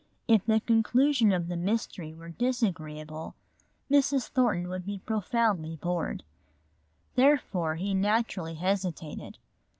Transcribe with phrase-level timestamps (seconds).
[0.27, 3.35] If the conclusion of the mystery were disagreeable
[3.87, 4.29] Mrs.
[4.29, 6.23] Thornton would be profoundly bored.
[7.13, 9.37] Therefore he naturally hesitated.